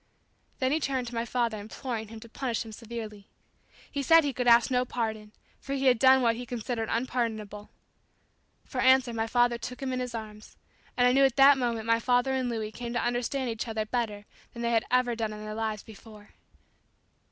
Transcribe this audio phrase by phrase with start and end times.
[0.57, 3.27] Then he turned to my father imploring him to punish him severely.
[3.91, 7.69] He said he could ask no pardon, for he had done what he considered unpardonable.
[8.65, 10.57] For answer my father took him in his arms;
[10.97, 13.67] and I knew that at that moment my father and Louis came to understand each
[13.67, 16.29] other better than they had ever done in their lives before.